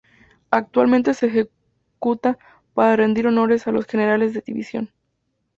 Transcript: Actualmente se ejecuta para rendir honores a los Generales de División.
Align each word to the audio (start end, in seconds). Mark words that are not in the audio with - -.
Actualmente 0.49 1.13
se 1.13 1.27
ejecuta 1.27 2.39
para 2.73 2.95
rendir 2.95 3.27
honores 3.27 3.67
a 3.67 3.71
los 3.71 3.85
Generales 3.85 4.33
de 4.33 4.41
División. 4.41 4.89